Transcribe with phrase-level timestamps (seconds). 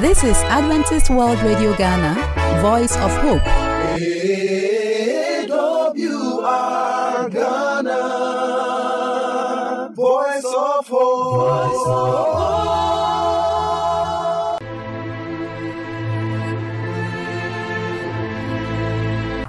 [0.00, 2.14] This is Adventist World Radio Ghana,
[2.62, 3.42] Voice of Hope.
[3.42, 4.48] AWR
[7.32, 7.98] Ghana,
[9.96, 11.78] Voice of Hope.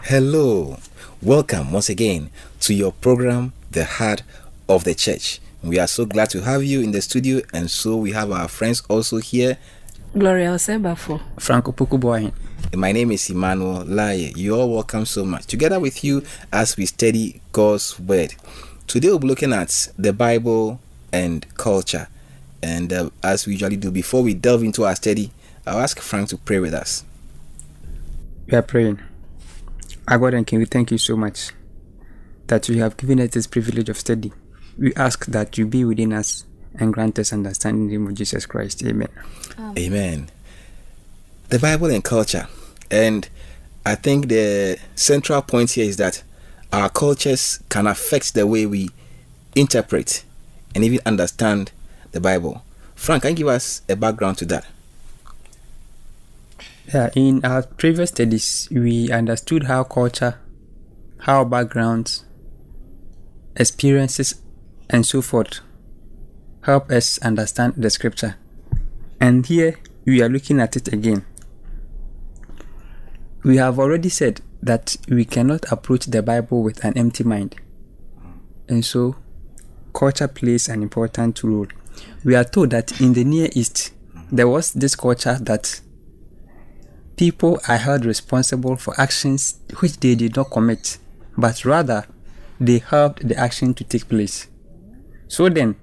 [0.04, 0.80] Hello,
[1.22, 2.32] welcome once again
[2.62, 4.24] to your program, The Heart
[4.68, 5.42] of the Church.
[5.62, 8.48] We are so glad to have you in the studio, and so we have our
[8.48, 9.60] friends also here.
[10.16, 11.22] Gloria Osebafo.
[11.38, 12.32] Franco Pukuboy.
[12.76, 14.34] My name is Emmanuel Laye.
[14.36, 15.46] You are welcome so much.
[15.46, 18.34] Together with you as we study God's Word.
[18.88, 20.80] Today we'll be looking at the Bible
[21.14, 22.08] and culture.
[22.64, 25.32] And uh, as we usually do, before we delve into our study,
[25.68, 27.04] I'll ask Frank to pray with us.
[28.48, 29.00] We are praying.
[30.08, 31.52] Our God and King, we thank you so much
[32.48, 34.34] that you have given us this privilege of study.
[34.76, 36.46] We ask that you be within us
[36.78, 38.84] and grant us understanding in the name of Jesus Christ.
[38.86, 39.10] Amen.
[39.78, 40.30] Amen.
[41.50, 42.48] The Bible and culture.
[42.92, 43.28] And
[43.86, 46.24] I think the central point here is that
[46.72, 48.90] our cultures can affect the way we
[49.56, 50.24] interpret
[50.76, 51.72] and even understand
[52.12, 52.64] the Bible.
[52.96, 54.66] Frank, can you give us a background to that?
[56.94, 60.40] Yeah, in our previous studies, we understood how culture,
[61.20, 62.26] how backgrounds,
[63.56, 64.42] experiences,
[64.90, 65.62] and so forth
[66.62, 68.36] help us understand the scripture.
[69.20, 71.26] And here we are looking at it again.
[73.44, 77.56] We have already said that we cannot approach the Bible with an empty mind.
[78.68, 79.16] And so,
[79.94, 81.68] culture plays an important role.
[82.24, 83.92] We are told that in the Near East,
[84.32, 85.82] there was this culture that
[87.16, 90.98] people are held responsible for actions which they did not commit,
[91.38, 92.06] but rather
[92.60, 94.48] they helped the action to take place.
[95.28, 95.76] So then,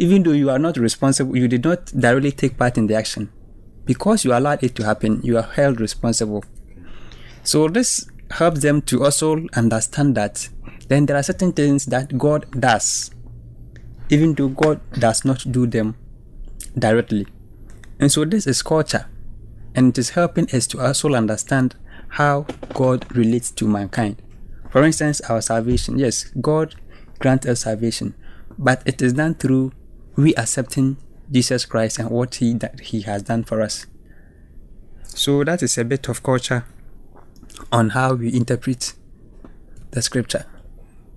[0.00, 3.30] even though you are not responsible, you did not directly take part in the action.
[3.84, 6.42] Because you allowed it to happen, you are held responsible.
[7.44, 10.48] So this helps them to also understand that
[10.88, 13.10] then there are certain things that God does,
[14.08, 15.96] even though God does not do them
[16.78, 17.26] directly.
[17.98, 19.04] And so this is culture,
[19.74, 21.74] and it is helping us to also understand
[22.08, 24.22] how God relates to mankind.
[24.70, 25.98] For instance, our salvation.
[25.98, 26.74] Yes, God
[27.18, 28.14] grants us salvation,
[28.58, 29.72] but it is done through
[30.16, 30.96] we accepting
[31.30, 33.86] Jesus Christ and what he that he has done for us.
[35.04, 36.64] So that is a bit of culture
[37.72, 38.94] on how we interpret
[39.90, 40.46] the scripture.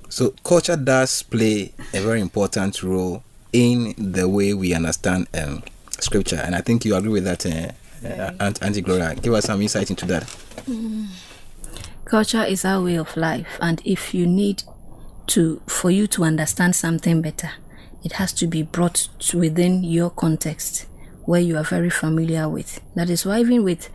[0.09, 5.63] So, culture does play a very important role in the way we understand um,
[5.99, 6.35] scripture.
[6.35, 7.71] And I think you agree with that, uh,
[8.07, 9.15] uh, Aunt, Auntie Gloria.
[9.15, 10.29] Give us some insight into that.
[12.05, 14.63] Culture is our way of life, and if you need
[15.27, 17.51] to, for you to understand something better,
[18.03, 20.87] it has to be brought to within your context
[21.25, 22.81] where you are very familiar with.
[22.95, 23.89] That is why even with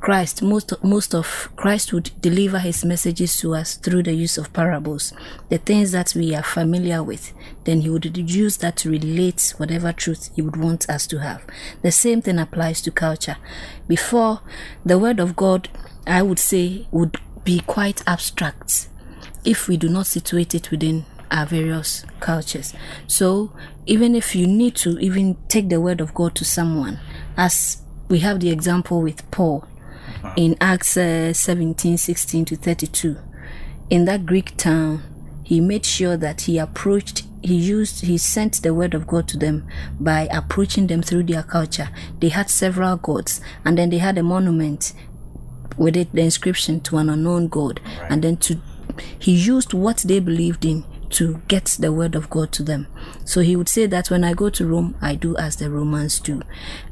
[0.00, 4.52] Christ, most most of Christ would deliver his messages to us through the use of
[4.52, 5.14] parables,
[5.48, 7.32] the things that we are familiar with.
[7.64, 11.42] Then he would use that to relate whatever truth he would want us to have.
[11.82, 13.36] The same thing applies to culture.
[13.88, 14.40] Before
[14.84, 15.70] the word of God,
[16.06, 18.88] I would say, would be quite abstract
[19.44, 22.74] if we do not situate it within our various cultures.
[23.06, 23.52] So
[23.86, 26.98] even if you need to even take the word of God to someone,
[27.36, 29.66] as we have the example with Paul
[30.36, 33.16] in Acts uh, 17, 16 to 32,
[33.90, 35.02] in that Greek town,
[35.42, 39.36] he made sure that he approached he used he sent the word of god to
[39.36, 39.68] them
[40.00, 41.90] by approaching them through their culture.
[42.18, 44.94] They had several gods and then they had a monument
[45.76, 47.80] with it the inscription to an unknown god.
[48.08, 48.58] And then to
[49.18, 50.84] he used what they believed in
[51.14, 52.86] to get the word of God to them.
[53.24, 56.20] So he would say that when I go to Rome, I do as the Romans
[56.20, 56.42] do.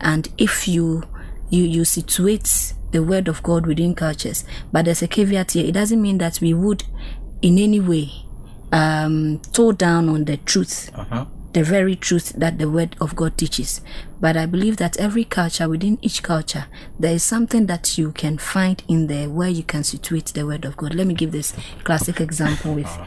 [0.01, 1.03] And if you
[1.51, 5.67] you you situate the word of God within cultures, but there's a caveat here.
[5.67, 6.85] It doesn't mean that we would
[7.43, 8.11] in any way
[8.73, 10.91] um toe down on the truth.
[11.53, 13.83] The very truth that the word of God teaches.
[14.21, 16.67] But I believe that every culture, within each culture,
[16.99, 20.65] there is something that you can find in there where you can situate the word
[20.65, 20.95] of God.
[20.95, 21.55] Let me give this
[21.85, 22.99] classic example with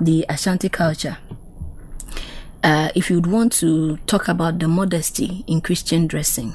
[0.00, 1.18] the Ashanti culture.
[2.62, 6.54] Uh, if you'd want to talk about the modesty in Christian dressing,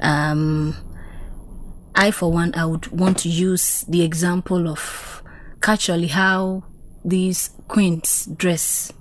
[0.00, 0.76] um,
[1.94, 5.22] I, for one, I would want to use the example of
[5.60, 6.64] culturally how
[7.04, 8.92] these queens dress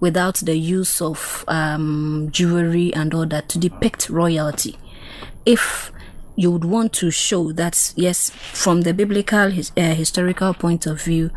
[0.00, 4.78] without the use of um, jewelry and all that to depict royalty.
[5.46, 5.92] If
[6.36, 11.00] you would want to show that, yes, from the biblical his, uh, historical point of
[11.02, 11.30] view,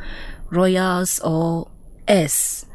[0.50, 1.70] royals or
[2.08, 2.66] heirs,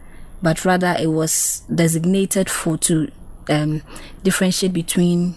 [0.42, 3.10] but rather it was designated for to
[3.48, 3.82] um,
[4.22, 5.36] differentiate between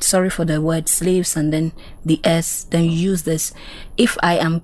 [0.00, 1.72] sorry for the word slaves and then
[2.04, 3.52] the s then you use this
[3.96, 4.62] if i am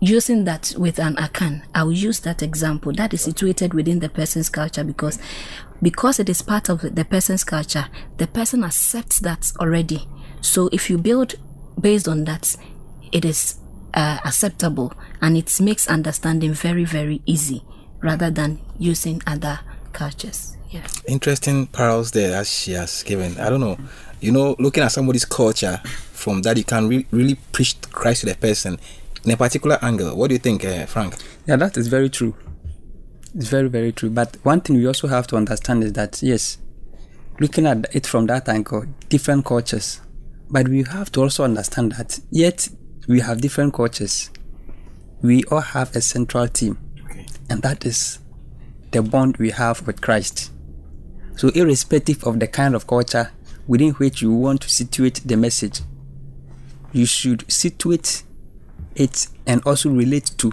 [0.00, 4.48] using that with an akan i'll use that example that is situated within the person's
[4.48, 5.18] culture because
[5.82, 7.86] because it is part of the person's culture
[8.16, 10.08] the person accepts that already
[10.40, 11.34] so if you build
[11.78, 12.56] based on that
[13.12, 13.56] it is
[13.92, 17.62] uh, acceptable and it makes understanding very very easy
[18.00, 19.60] rather than using other
[19.92, 23.36] cultures yeah Interesting parallels there that she has given.
[23.40, 23.76] I don't know.
[24.20, 25.80] You know, looking at somebody's culture
[26.12, 28.78] from that, you can re- really preach Christ to the person
[29.24, 30.16] in a particular angle.
[30.16, 31.16] What do you think, uh, Frank?
[31.46, 32.34] Yeah, that is very true.
[33.34, 34.10] It's very, very true.
[34.10, 36.58] But one thing we also have to understand is that, yes,
[37.38, 40.00] looking at it from that angle, different cultures.
[40.50, 42.68] But we have to also understand that, yet,
[43.06, 44.30] we have different cultures.
[45.22, 46.78] We all have a central theme,
[47.48, 48.18] and that is
[48.90, 50.50] the bond we have with Christ.
[51.36, 53.30] So, irrespective of the kind of culture
[53.66, 55.80] within which you want to situate the message,
[56.92, 58.24] you should situate
[59.00, 60.52] it and also relate to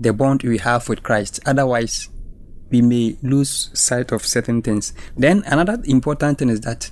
[0.00, 1.40] the bond we have with Christ.
[1.44, 2.08] Otherwise,
[2.70, 4.92] we may lose sight of certain things.
[5.16, 6.90] Then, another important thing is that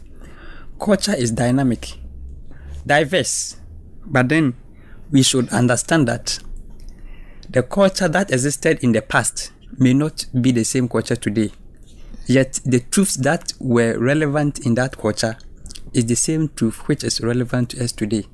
[0.78, 1.94] culture is dynamic,
[2.86, 3.56] diverse,
[4.04, 4.54] but then
[5.10, 6.38] we should understand that
[7.48, 11.52] the culture that existed in the past may not be the same culture today.
[12.26, 15.36] Yet, the truths that were relevant in that culture
[15.92, 18.26] is the same truth which is relevant to us today.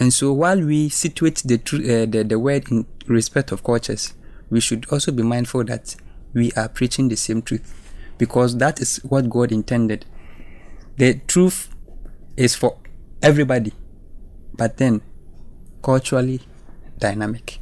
[0.00, 4.14] And so, while we situate the, uh, the the word in respect of cultures,
[4.50, 5.94] we should also be mindful that
[6.32, 7.62] we are preaching the same truth,
[8.18, 10.06] because that is what God intended.
[10.96, 11.68] The truth
[12.36, 12.78] is for
[13.22, 13.72] everybody,
[14.56, 15.02] but then
[15.82, 16.40] culturally
[16.98, 17.58] dynamic.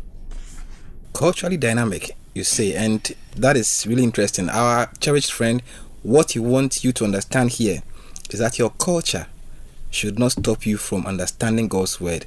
[1.13, 4.49] culturally dynamic, you say, and that is really interesting.
[4.49, 5.63] Our cherished friend,
[6.05, 7.83] what he wants you to understand here
[8.31, 9.27] is that your culture
[9.91, 12.27] should not stop you from understanding God's word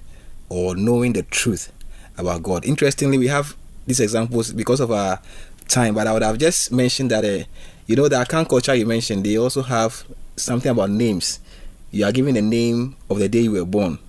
[0.49, 1.71] or knowing the truth
[2.17, 2.65] about God.
[2.65, 3.55] Interestingly, we have
[3.87, 5.19] these examples because of our
[5.67, 7.43] time, but I would have just mentioned that, uh,
[7.87, 10.03] you know, the Akan culture you mentioned, they also have
[10.35, 11.39] something about names.
[11.91, 13.99] You are given the name of the day you were born.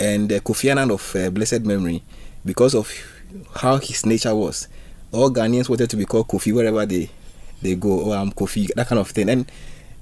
[0.00, 2.02] And uh, Kofi Annan of uh, blessed memory,
[2.44, 2.90] because of
[3.56, 4.68] how his nature was,
[5.12, 7.10] all Ghanaians wanted to be called Kofi wherever they
[7.60, 8.04] they go.
[8.04, 9.28] Oh, I'm Kofi, that kind of thing.
[9.28, 9.50] And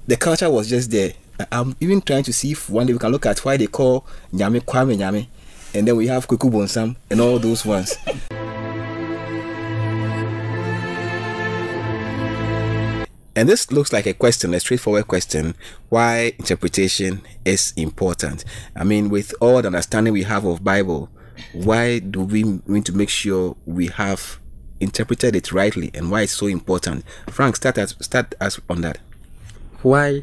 [0.07, 1.13] the culture was just there.
[1.51, 4.05] I'm even trying to see if one day we can look at why they call
[4.33, 5.27] Nyame Kwame Nyame,
[5.73, 7.95] and then we have Kuku Bonsam and all those ones.
[13.35, 15.55] And this looks like a question, a straightforward question,
[15.89, 18.45] why interpretation is important.
[18.75, 21.09] I mean, with all the understanding we have of Bible,
[21.51, 24.39] why do we need to make sure we have
[24.79, 27.05] interpreted it rightly and why it's so important?
[27.27, 28.99] Frank, start us start us on that.
[29.81, 30.21] Why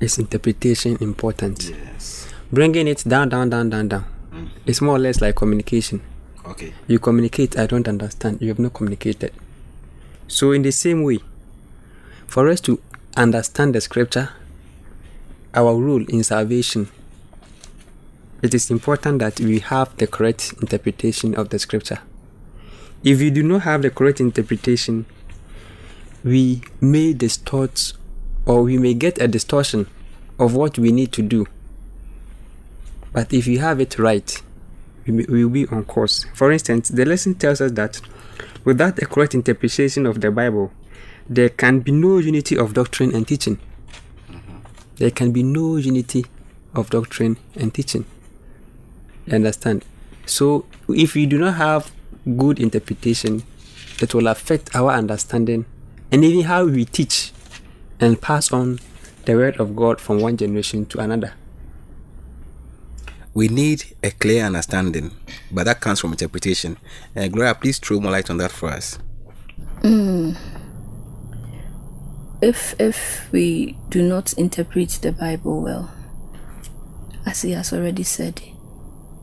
[0.00, 1.70] is interpretation important?
[1.70, 2.28] Yes.
[2.52, 4.04] Bringing it down, down, down, down, down.
[4.30, 4.46] Hmm.
[4.66, 6.02] It's more or less like communication.
[6.46, 6.74] Okay.
[6.86, 8.40] You communicate, I don't understand.
[8.40, 9.32] You have not communicated.
[10.28, 11.18] So, in the same way,
[12.26, 12.80] for us to
[13.16, 14.30] understand the scripture,
[15.54, 16.88] our role in salvation,
[18.42, 22.00] it is important that we have the correct interpretation of the scripture.
[23.02, 25.06] If you do not have the correct interpretation,
[26.22, 27.92] we may distort
[28.46, 29.86] or we may get a distortion
[30.38, 31.46] of what we need to do.
[33.12, 34.42] But if you have it right,
[35.06, 36.26] we we will be on course.
[36.34, 38.00] For instance, the lesson tells us that
[38.64, 40.72] without a correct interpretation of the Bible,
[41.28, 43.58] there can be no unity of doctrine and teaching.
[44.30, 44.58] Mm-hmm.
[44.96, 46.26] There can be no unity
[46.74, 48.04] of doctrine and teaching.
[49.26, 49.84] You understand?
[50.26, 51.92] So, if we do not have
[52.36, 53.42] good interpretation,
[54.00, 55.66] it will affect our understanding
[56.10, 57.32] and even how we teach
[58.00, 58.80] and pass on
[59.24, 61.34] the word of God from one generation to another.
[63.32, 65.10] We need a clear understanding,
[65.50, 66.76] but that comes from interpretation.
[67.16, 68.98] Uh, Gloria, please throw more light on that for us.
[72.44, 75.90] if if we do not interpret the bible well
[77.26, 78.40] as he has already said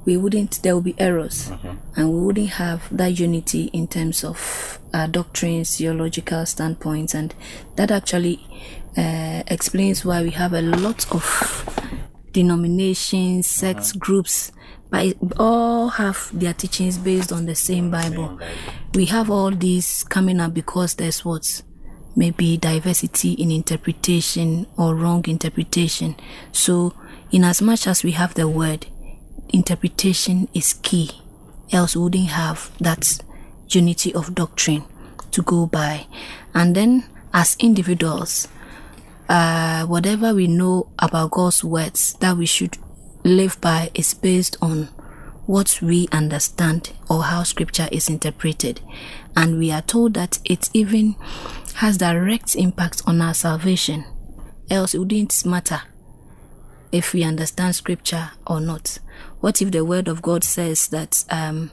[0.06, 1.50] we wouldn't there will be errors.
[1.50, 2.00] Mm-hmm.
[2.00, 7.14] And we wouldn't have that unity in terms of our doctrines theological standpoints.
[7.14, 7.34] And
[7.76, 8.40] that actually
[8.98, 11.68] uh, explains why we have a lot of
[12.32, 14.00] denominations sects mm-hmm.
[14.00, 14.52] groups
[14.92, 18.38] but all have their teachings based on the same bible.
[18.94, 21.62] We have all these coming up because there's what?
[22.14, 26.18] Maybe diversity in interpretation or wrong interpretation.
[26.52, 26.94] So,
[27.32, 28.88] in as much as we have the word,
[29.52, 31.12] interpretation is key.
[31.72, 33.20] Else, we wouldn't have that
[33.70, 34.84] unity of doctrine
[35.32, 36.08] to go by.
[36.54, 38.48] And then, as individuals,
[39.30, 42.78] uh, whatever we know about God's words that we should
[43.24, 44.90] live by is based on
[45.46, 48.82] what we understand or how scripture is interpreted.
[49.36, 51.16] And we are told that it even
[51.76, 54.06] has direct impact on our salvation.
[54.70, 55.82] Else it wouldn't matter
[56.92, 59.00] if we understand scripture or not.
[59.42, 61.72] What if the word of God says that um,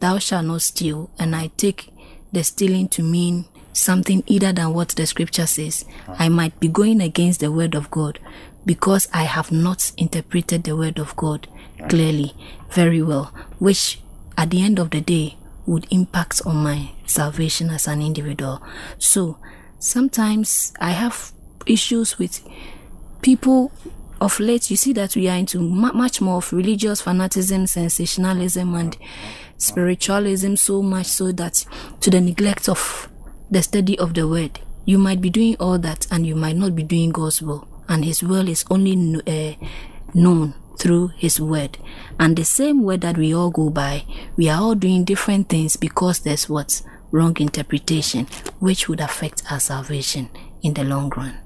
[0.00, 1.92] thou shalt not steal, and I take
[2.32, 5.84] the stealing to mean something either than what the scripture says?
[6.08, 8.18] I might be going against the word of God
[8.66, 11.46] because I have not interpreted the word of God
[11.88, 12.34] clearly,
[12.70, 14.00] very well, which
[14.36, 18.60] at the end of the day would impact on my salvation as an individual.
[18.98, 19.38] So
[19.78, 21.32] sometimes I have
[21.66, 22.46] issues with
[23.22, 23.70] people
[24.20, 24.70] of late.
[24.70, 28.96] You see that we are into mu- much more of religious fanaticism, sensationalism, and
[29.58, 31.64] spiritualism so much so that
[32.00, 33.08] to the neglect of
[33.50, 34.60] the study of the word.
[34.84, 38.04] You might be doing all that and you might not be doing God's will, and
[38.04, 39.54] His will is only uh,
[40.12, 41.78] known through His word.
[42.18, 44.04] And the same word that we all go by,
[44.36, 48.26] we are all doing different things because there's what wrong interpretation,
[48.58, 50.28] which would affect our salvation
[50.62, 51.38] in the long run.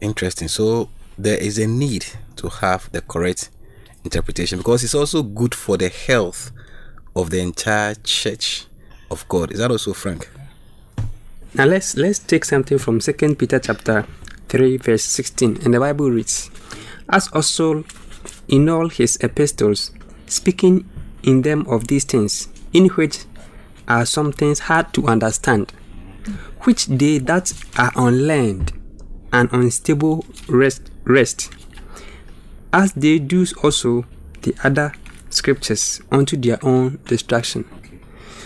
[0.00, 0.48] Interesting.
[0.48, 3.50] So there is a need to have the correct
[4.04, 6.50] interpretation because it's also good for the health
[7.14, 8.66] of the entire church
[9.10, 9.52] of God.
[9.52, 10.28] Is that also Frank?
[11.54, 14.06] Now let's let's take something from Second Peter chapter
[14.48, 16.50] three verse sixteen, and the Bible reads,
[17.08, 17.84] "As also
[18.48, 19.90] in all his epistles,
[20.26, 20.88] speaking
[21.22, 23.24] in them of these things, in which
[23.86, 25.72] are some things hard to understand,
[26.62, 28.72] which they that are unlearned
[29.32, 31.52] and unstable wrest wrest,
[32.72, 34.04] as they do also
[34.42, 34.92] the other
[35.30, 37.64] scriptures unto their own destruction."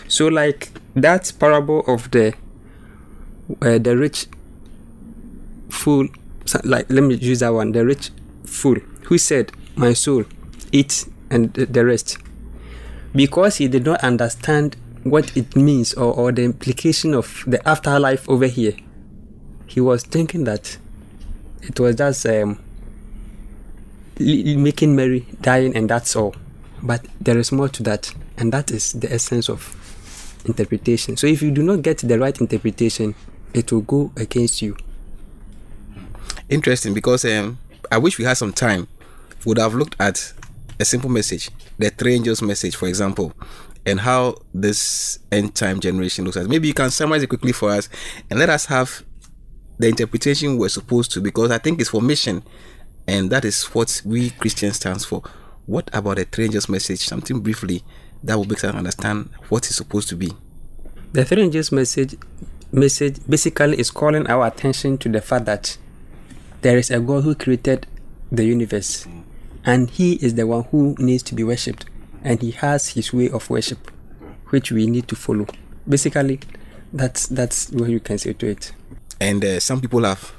[0.09, 2.35] So, like that parable of the
[3.63, 4.27] uh, the rich
[5.69, 6.09] fool,
[6.65, 8.11] like let me use that one, the rich
[8.45, 10.25] fool who said, "My soul,
[10.73, 12.19] eat," and the rest,
[13.15, 18.29] because he did not understand what it means or, or the implication of the afterlife
[18.29, 18.75] over here.
[19.67, 20.79] He was thinking that
[21.67, 22.59] it was just um,
[24.19, 26.35] making merry, dying, and that's all.
[26.83, 29.75] But there is more to that, and that is the essence of
[30.45, 31.17] interpretation.
[31.17, 33.15] So if you do not get the right interpretation,
[33.53, 34.77] it will go against you.
[36.49, 37.59] Interesting because um,
[37.91, 38.89] I wish we had some time.
[39.45, 40.33] Would have looked at
[40.81, 43.33] a simple message, the three angels message, for example,
[43.85, 46.49] and how this end time generation looks at.
[46.49, 47.89] Maybe you can summarize it quickly for us
[48.29, 49.05] and let us have
[49.79, 52.43] the interpretation we're supposed to because I think it's for mission
[53.07, 55.23] and that is what we Christians stands for.
[55.67, 57.01] What about the three angels message?
[57.01, 57.83] Something briefly
[58.23, 60.33] that will make us understand what it's supposed to be.
[61.13, 62.17] The three angels message
[62.73, 65.79] message basically is calling our attention to the fact that
[66.63, 67.87] there is a God who created
[68.33, 69.07] the universe
[69.65, 71.87] and he is the one who needs to be worshipped
[72.25, 73.91] and he has his way of worship
[74.49, 75.47] which we need to follow.
[75.89, 76.41] Basically
[76.93, 78.73] that's that's what you can say to it.
[79.21, 80.33] And uh, some people have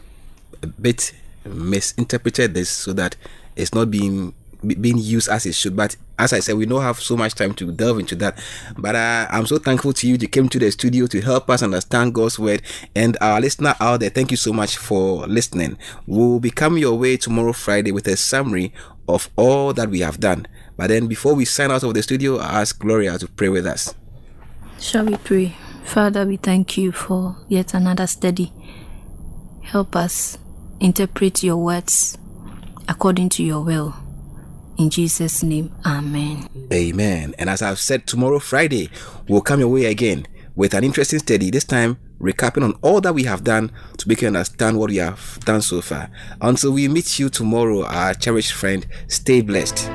[0.61, 1.13] a bit
[1.45, 3.15] misinterpreted this so that
[3.55, 4.33] it's not being
[4.65, 5.75] being used as it should.
[5.75, 8.37] But as i said we don't have so much time to delve into that.
[8.77, 10.15] But uh, i'm so thankful to you.
[10.15, 12.61] You came to the studio to help us understand god's word.
[12.95, 15.77] And our listener out there thank you so much for listening.
[16.05, 18.73] We'll be coming your way tomorrow friday with a summary
[19.07, 20.47] of all that we have done.
[20.75, 23.65] But then before we sign out of the studio i ask gloria to pray with
[23.67, 23.93] us.
[24.79, 25.55] Shall we pray?
[25.85, 28.51] Father, we thank you for yet another study.
[29.67, 30.37] Help us
[30.79, 32.17] interpret your words
[32.87, 33.93] according to your will.
[34.77, 36.47] In Jesus' name, Amen.
[36.71, 37.35] Amen.
[37.37, 38.89] And as I've said, tomorrow, Friday,
[39.27, 41.51] we'll come your way again with an interesting study.
[41.51, 44.97] This time, recapping on all that we have done to make you understand what we
[44.97, 46.09] have done so far.
[46.39, 49.91] Until we meet you tomorrow, our cherished friend, stay blessed.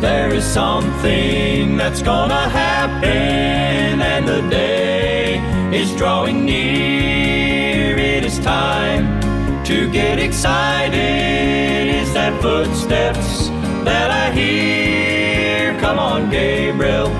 [0.00, 7.98] There is something that's gonna happen, and the day is drawing near.
[7.98, 9.20] It is time
[9.64, 11.86] to get excited.
[12.02, 13.48] Is that footsteps
[13.84, 15.78] that I hear?
[15.80, 17.10] Come on, Gabriel,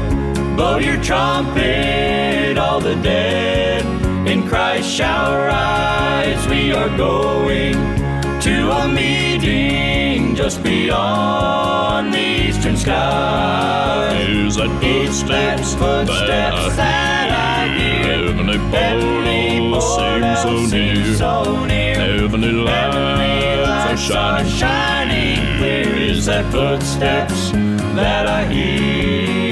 [0.57, 2.57] blow your trumpet.
[2.57, 3.85] All the dead
[4.27, 6.49] in Christ shall rise.
[6.49, 8.00] We are going
[8.51, 14.17] to a meeting just beyond the eastern sky.
[14.29, 18.27] Is that footsteps, footsteps that I hear.
[18.27, 20.95] Heavenly portal seems so near.
[20.95, 21.95] seems so near.
[21.95, 25.37] Heavenly Heavenly lights are lights are shining.
[25.37, 26.11] shining clear.
[26.11, 27.51] Is that footsteps
[27.99, 29.50] that I hear?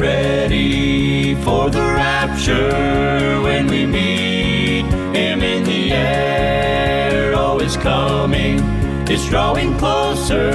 [0.00, 7.34] Ready for the rapture when we meet Him in the air?
[7.36, 8.58] Oh, it's coming,
[9.06, 10.48] it's drawing closer.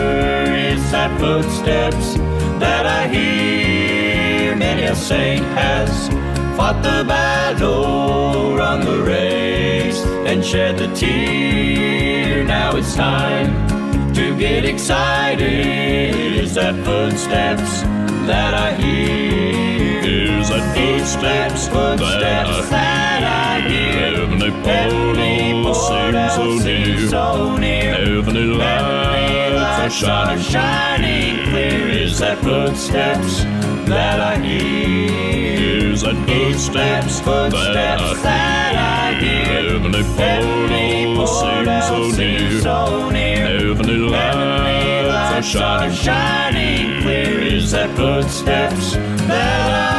[0.47, 2.15] It's that footsteps
[2.59, 4.55] that I hear.
[4.55, 6.09] Many a saint has
[6.57, 12.43] fought the battle, run the race, and shed the tear.
[12.43, 16.15] Now it's time to get excited.
[16.41, 17.94] It's that footsteps
[18.25, 20.01] that I hear.
[20.03, 24.15] Is that footsteps footsteps that I hear.
[24.20, 24.51] Heavenly
[25.63, 27.08] portal seems so near.
[27.08, 27.94] so near.
[27.94, 30.44] Heavenly lights are shining.
[30.44, 31.89] shining clear.
[31.89, 33.44] Is that footsteps
[33.89, 35.91] that I hear?
[35.91, 39.44] Is that footsteps that footsteps that I hear?
[39.46, 40.03] Heavenly
[41.15, 42.54] portal seems so near.
[45.45, 47.01] Lights are shining.
[47.01, 47.39] clear.
[47.39, 48.93] Is that footsteps
[49.27, 49.95] that I?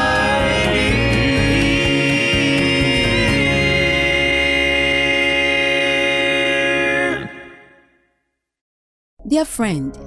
[9.28, 9.98] Dear friend,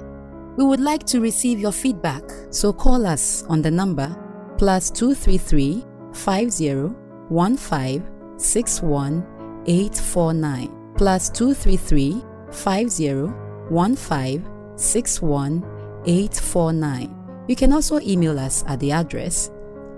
[0.56, 4.16] we would like to receive your feedback, so call us on the number
[4.58, 6.94] plus 233 50
[7.30, 9.26] 15 61
[9.66, 13.32] 849 plus 233 50
[13.70, 14.49] 15
[14.80, 15.62] 61
[16.06, 17.44] 849.
[17.48, 19.50] You can also email us at the address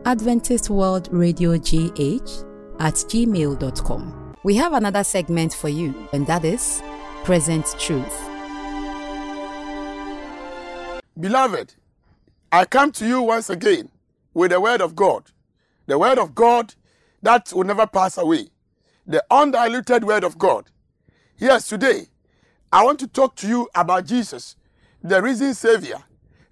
[0.05, 2.45] Adventist World Radio GH
[2.81, 4.35] at gmail.com.
[4.42, 6.83] We have another segment for you, and that is
[7.23, 8.21] Present Truth.
[11.18, 11.75] Beloved,
[12.51, 13.90] I come to you once again
[14.35, 15.31] with the word of God,
[15.87, 16.75] the word of God
[17.23, 18.49] that will never pass away,
[19.07, 20.71] the undiluted word of God.
[21.38, 22.07] Yes, today
[22.73, 24.57] I want to talk to you about Jesus,
[25.03, 26.03] the risen Savior,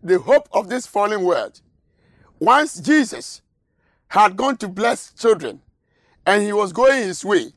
[0.03, 1.61] the hope of this fallen world.
[2.39, 3.43] Once Jesus
[4.09, 5.61] had gone to bless children
[6.27, 7.53] and he was going his way,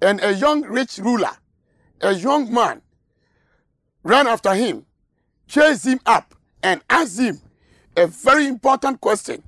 [0.00, 1.30] and a young rich ruler,
[2.00, 2.82] a young man,
[4.02, 4.84] ran after him
[5.52, 7.38] chased him up and asked him
[7.94, 9.42] a very important question,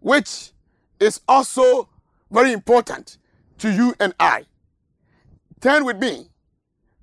[0.00, 0.52] which
[0.98, 1.88] is also
[2.30, 3.18] very important
[3.58, 4.46] to you and I.
[5.60, 6.30] Turn with me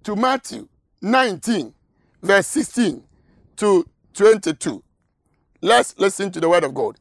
[0.04, 0.68] to Matthew
[1.04, 1.76] 19,
[2.23, 3.03] verse 16
[3.57, 4.81] to 22.
[5.62, 6.95] Let's listen to the word of God.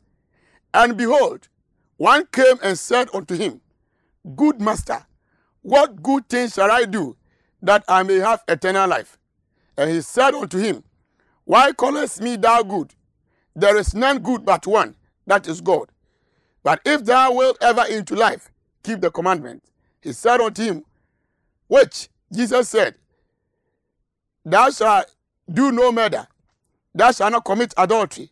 [0.74, 1.48] And behold,
[1.96, 3.60] one came and said unto him,
[4.36, 5.06] Good master,
[5.62, 7.16] what good thing shall I do
[7.62, 9.16] that I may have eternal life?
[9.76, 10.82] And he said unto him,
[11.44, 12.94] Why callest me thou good?
[13.54, 15.90] There is none good but one, that is God.
[16.62, 18.50] But if thou wilt ever into life,
[18.82, 19.62] keep the commandment.
[20.00, 20.84] He said unto him,
[21.68, 22.94] Which Jesus said,
[24.44, 25.06] Thou shalt
[25.52, 26.26] do no murder,
[26.94, 28.30] thou shalt not commit adultery,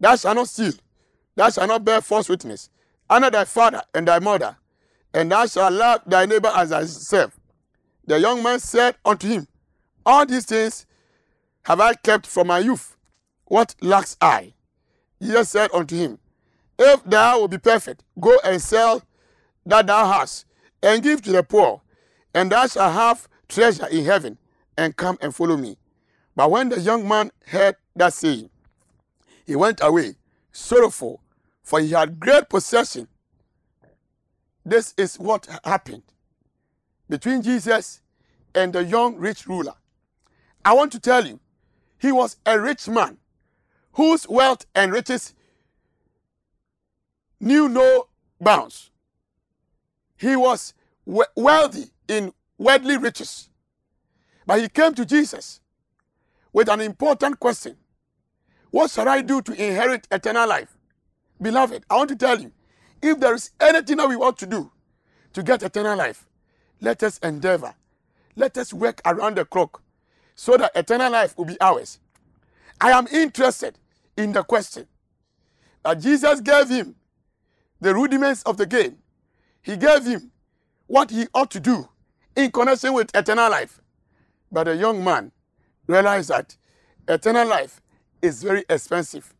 [0.00, 0.72] thou shalt not steal,
[1.36, 2.70] thou shalt not bear false witness,
[3.08, 4.56] honor thy father and thy mother,
[5.12, 7.38] and thou shalt love thy neighbor as thyself.
[8.06, 9.46] The young man said unto him,
[10.04, 10.86] All these things
[11.64, 12.96] have I kept from my youth.
[13.46, 14.54] What lacks I?
[15.22, 16.18] Jesus said unto him,
[16.78, 19.02] If thou wilt be perfect, go and sell
[19.64, 20.46] that thou hast,
[20.82, 21.80] and give to the poor,
[22.34, 24.36] and thou shalt have treasure in heaven,
[24.76, 25.76] and come and follow me.
[26.36, 28.50] But when the young man heard that saying,
[29.46, 30.16] he went away
[30.52, 31.20] sorrowful,
[31.62, 33.08] for he had great possession.
[34.64, 36.02] This is what happened
[37.08, 38.00] between Jesus
[38.54, 39.74] and the young rich ruler.
[40.64, 41.40] I want to tell you,
[41.98, 43.18] he was a rich man
[43.92, 45.34] whose wealth and riches
[47.40, 48.08] knew no
[48.40, 48.90] bounds.
[50.16, 53.50] He was we- wealthy in worldly riches.
[54.46, 55.60] But he came to Jesus
[56.52, 57.76] with an important question
[58.70, 60.76] What shall I do to inherit eternal life?
[61.40, 62.52] Beloved, I want to tell you
[63.02, 64.70] if there is anything that we want to do
[65.32, 66.26] to get eternal life,
[66.80, 67.74] let us endeavor,
[68.36, 69.82] let us work around the clock
[70.34, 71.98] so that eternal life will be ours.
[72.80, 73.78] I am interested
[74.16, 74.86] in the question
[75.84, 76.94] that Jesus gave him
[77.80, 78.98] the rudiments of the game.
[79.62, 80.30] He gave him
[80.86, 81.88] what he ought to do
[82.36, 83.80] in connection with eternal life.
[84.54, 85.32] But the young man
[85.88, 86.56] realized that
[87.08, 87.82] eternal life
[88.22, 89.34] is very expensive.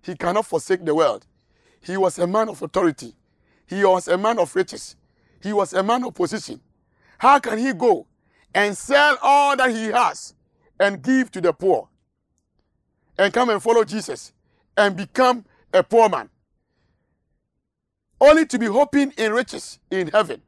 [0.00, 1.26] He cannot forsake the world.
[1.82, 3.14] He was a man of authority.
[3.66, 4.96] He was a man of riches.
[5.42, 6.62] He was a man of position.
[7.18, 8.06] How can he go
[8.54, 10.32] and sell all that he has
[10.80, 11.90] and give to the poor
[13.18, 14.32] and come and follow Jesus
[14.78, 16.30] and become a poor man?
[18.18, 20.40] Only to be hoping in riches in heaven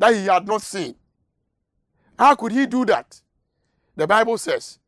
[0.00, 0.96] that he had not seen.
[2.18, 3.20] How could he do that?
[3.96, 4.78] The Bible says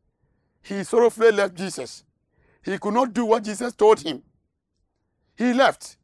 [0.61, 2.03] he sorrowfully left Jesus.
[2.63, 4.21] He could not do what Jesus told him.
[5.35, 5.97] He left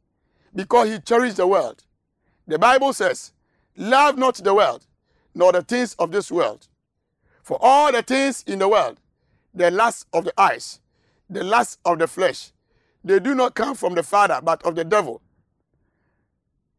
[0.54, 1.84] because he cherished the world.
[2.48, 3.32] The Bible says,
[3.76, 4.86] Love not the world,
[5.34, 6.66] nor the things of this world.
[7.42, 8.98] For all the things in the world,
[9.54, 10.80] the lust of the eyes,
[11.30, 12.52] the lust of the flesh,
[13.04, 15.20] they do not come from the Father, but of the devil.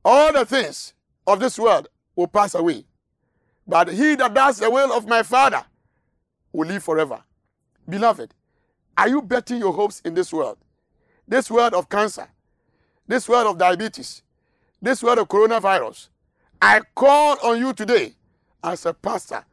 [0.03, 0.93] All the things
[1.25, 2.85] of this world will pass away,
[3.65, 5.63] but he that does the will of my Father
[6.51, 7.23] will live forever.
[7.88, 8.33] Beloved,
[8.97, 10.57] are you betting your hopes in this world?
[11.27, 12.27] This world of cancer,
[13.07, 14.23] this world of diabetes,
[14.81, 16.10] this world of coronavirus.
[16.62, 18.15] I call on you today
[18.63, 19.45] as a pastor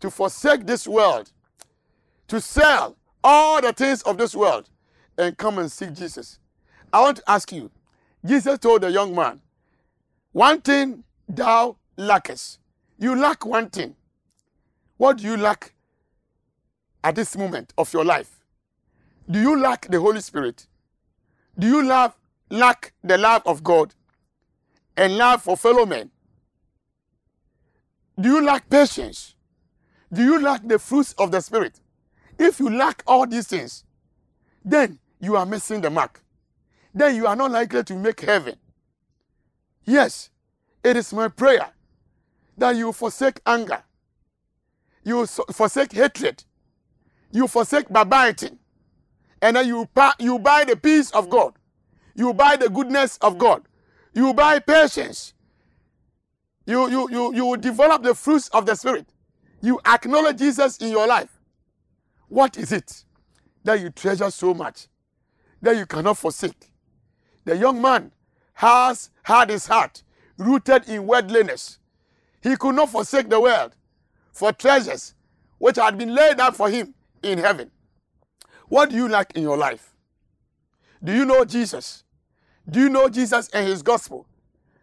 [0.00, 1.32] to forsake this world,
[2.28, 4.68] to sell all the things of this world
[5.18, 6.38] and come and seek Jesus.
[6.92, 7.70] I want to ask you
[8.24, 9.40] Jesus told the young man,
[10.32, 12.58] One thing thou lackest.
[12.98, 13.96] You lack one thing.
[14.96, 15.73] What do you lack
[17.04, 18.40] at this moment of your life?
[19.30, 20.66] Do you lack the Holy Spirit?
[21.56, 22.16] Do you love,
[22.50, 23.94] lack the love of God
[24.96, 26.10] and love for fellow men?
[28.18, 29.34] Do you lack patience?
[30.12, 31.80] Do you lack the fruits of the Spirit?
[32.38, 33.84] If you lack all these things,
[34.64, 36.22] then you are missing the mark.
[36.94, 38.56] Then you are not likely to make heaven.
[39.84, 40.30] Yes,
[40.82, 41.70] it is my prayer
[42.56, 43.82] that you forsake anger,
[45.02, 46.44] you forsake hatred,
[47.34, 48.58] you forsake backbiting,
[49.42, 49.88] and then you,
[50.20, 51.52] you buy the peace of God,
[52.14, 53.38] you buy the goodness of mm.
[53.38, 53.62] God,
[54.14, 55.34] you buy patience,
[56.64, 59.08] you, you, you, you develop the fruits of the Spirit,
[59.60, 61.40] you acknowledge Jesus in your life.
[62.28, 63.04] What is it
[63.64, 64.86] that you treasure so much
[65.60, 66.70] that you cannot forsake?
[67.44, 68.12] The young man
[68.54, 70.04] has had his heart
[70.38, 71.78] rooted in worldliness.
[72.42, 73.74] He could not forsake the world
[74.32, 75.14] for treasures
[75.58, 77.70] which had been laid up for him in heaven.
[78.68, 79.94] What do you lack in your life?
[81.02, 82.04] Do you know Jesus?
[82.68, 84.26] Do you know Jesus and his gospel?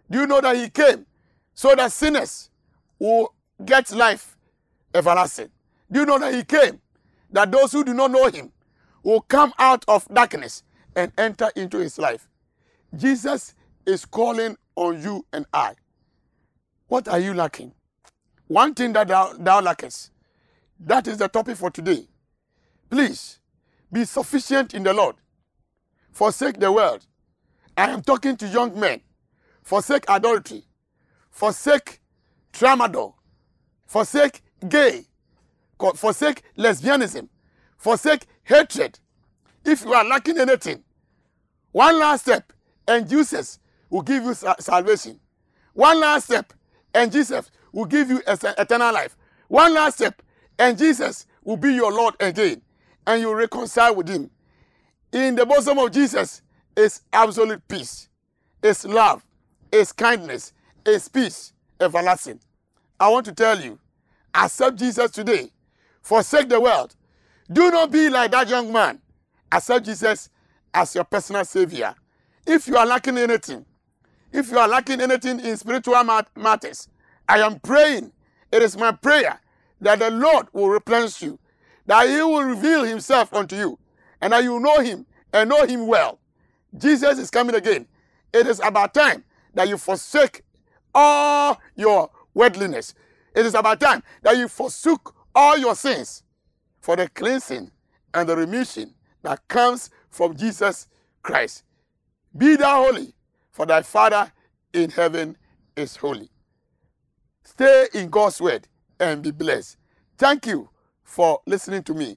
[0.10, 1.06] Do you know that he came
[1.54, 2.49] so that sinners
[2.99, 4.38] will get life
[4.93, 5.49] everlasting?
[5.91, 6.80] Do you know that he came
[7.32, 8.51] that those who do not know him
[9.04, 10.63] will come out of darkness
[10.95, 12.27] and enter into his life?
[12.95, 15.73] Jesus is calling on you and I.
[16.88, 17.73] What are you lacking?
[18.47, 20.12] One thing that thou, thou lackest.
[20.80, 22.06] That is the topic for today.
[22.91, 23.39] Please
[23.89, 25.15] be sufficient in the Lord.
[26.12, 27.06] Forsake the world.
[27.77, 28.99] I am talking to young men.
[29.63, 30.65] Forsake adultery.
[31.30, 32.01] Forsake
[32.51, 33.13] tramadol.
[33.88, 35.06] Forsake gay.
[35.95, 37.30] Forsake lesbianism.
[37.77, 38.99] Forsake hatred.
[39.63, 40.84] If you are lacking anything,
[41.71, 42.51] one last step
[42.89, 45.17] and Jesus will give you salvation.
[45.73, 46.51] One last step
[46.93, 49.15] and Jesus will give you eternal life.
[49.47, 50.21] One last step
[50.60, 52.62] and Jesus will be your Lord again
[53.08, 54.30] and you reconcile with him.
[55.12, 56.42] In the bosom of Jesus
[56.76, 58.08] is absolute peace,
[58.64, 59.24] is love,
[59.72, 60.54] is kindness,
[60.86, 62.40] is peace everlasting.
[63.00, 63.80] I want to tell you,
[64.34, 65.52] accept Jesus today.
[66.02, 66.96] Forsake the world.
[67.52, 69.00] Do not be like that young man.
[69.52, 70.30] Accept Jesus
[70.74, 71.94] as your personal savior.
[72.46, 73.66] If you are lacking anything,
[74.32, 76.02] if you are lacking anything in spiritual
[76.36, 76.88] matters,
[77.28, 78.12] I am praying.
[78.52, 79.40] It is my prayer
[79.82, 81.38] that the Lord will replenish you,
[81.91, 83.77] that He will reveal Himself unto you,
[84.21, 86.19] and that you know Him and know Him well.
[86.77, 87.86] Jesus is coming again.
[88.32, 89.25] It is about time
[89.56, 90.41] that you forsake
[90.95, 92.93] all your worldliness.
[93.36, 96.23] It is about time that you forsook all your sins
[96.80, 97.69] for the cleansing
[98.13, 100.88] and the remission that comes from Jesus
[101.23, 101.65] Christ.
[102.38, 103.13] Be thou holy,
[103.49, 104.32] for thy Father
[104.71, 105.36] in heaven
[105.75, 106.30] is holy.
[107.43, 109.75] Stay in God's word and be blessed.
[110.17, 110.69] Thank you
[111.12, 112.15] for listening to me.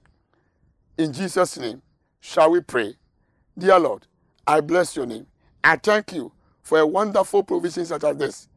[0.97, 1.81] In Jesus' name,
[2.21, 2.95] shall we pray?
[3.57, 4.07] Dear Lord,
[4.47, 5.27] I bless your name.
[5.61, 6.31] I thank you
[6.61, 8.47] for a wonderful provision such as this.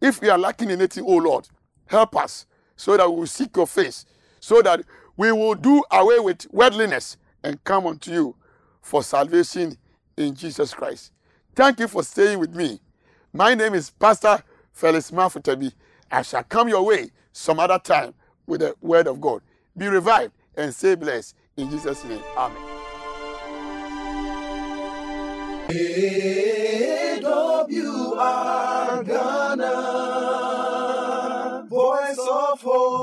[0.00, 1.48] If we are lacking in anything, oh Lord,
[1.86, 4.06] help us so that we will seek your face,
[4.40, 4.80] so that
[5.16, 8.36] we will do away with worldliness and come unto you
[8.82, 9.78] for salvation
[10.16, 11.12] in Jesus Christ.
[11.54, 12.80] Thank you for staying with me.
[13.32, 15.72] My name is Pastor Felix Mafutabi.
[16.10, 18.14] I shall come your way some other time
[18.48, 19.42] with the word of God.
[19.80, 22.58] Be revived and stay blessed In Jesus' name, Amen.
[27.22, 27.46] AWR
[29.06, 29.66] Ghana,
[31.66, 33.00] Voice of Hope.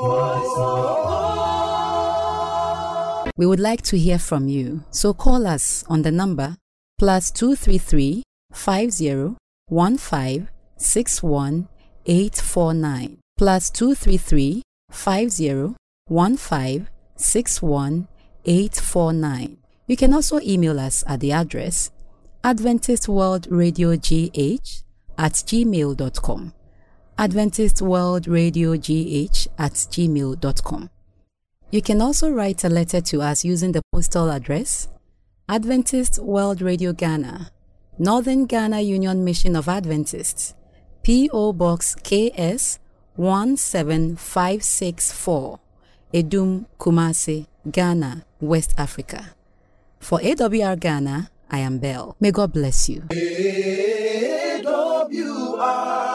[3.37, 6.57] We would like to hear from you, so call us on the number
[6.99, 8.21] plus 233
[8.53, 9.35] 50
[9.71, 11.67] 15 61
[12.05, 14.61] 849 plus 233
[14.91, 15.75] 50
[16.10, 18.08] 15 61
[18.46, 19.58] 849.
[19.88, 21.91] You can also email us at the address
[22.43, 24.84] Adventist World Radio GH
[25.17, 26.54] at gmail.com.
[27.17, 30.89] Adventist World Radio GH at gmail.com.
[31.72, 34.88] You can also write a letter to us using the postal address
[35.50, 37.52] Adventist World Radio Ghana,
[37.98, 40.54] Northern Ghana Union Mission of Adventists,
[41.04, 41.54] P.O.
[41.54, 42.78] Box KS
[43.15, 45.60] 17564,
[46.17, 49.36] Adum Kumasi, Ghana, West Africa.
[49.99, 52.15] For AWR Ghana, I am Bell.
[52.19, 53.01] May God bless you.
[54.62, 56.07] AWR.